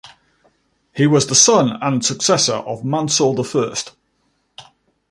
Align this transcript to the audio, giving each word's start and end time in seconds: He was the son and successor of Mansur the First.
He 0.95 1.05
was 1.05 1.27
the 1.27 1.35
son 1.35 1.77
and 1.79 2.03
successor 2.03 2.55
of 2.55 2.83
Mansur 2.83 3.33
the 3.35 3.43
First. 3.43 3.93